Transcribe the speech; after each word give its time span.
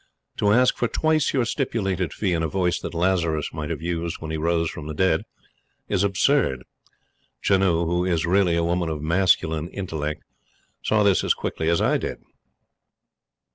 To 0.37 0.51
ask 0.51 0.77
for 0.77 0.87
twice 0.87 1.31
your 1.31 1.45
stipulated 1.45 2.11
fee 2.11 2.33
in 2.33 2.41
a 2.41 2.47
voice 2.47 2.79
that 2.79 2.95
Lazarus 2.95 3.53
might 3.53 3.69
have 3.69 3.83
used 3.83 4.15
when 4.17 4.31
he 4.31 4.37
rose 4.37 4.67
from 4.67 4.87
the 4.87 4.95
dead, 4.95 5.25
is 5.87 6.03
absurd. 6.03 6.63
Janoo, 7.43 7.85
who 7.85 8.03
is 8.03 8.25
really 8.25 8.55
a 8.55 8.63
woman 8.63 8.89
of 8.89 9.03
masculine 9.03 9.69
intellect, 9.69 10.23
saw 10.81 11.03
this 11.03 11.23
as 11.23 11.35
quickly 11.35 11.69
as 11.69 11.81
I 11.83 11.99
did. 11.99 12.17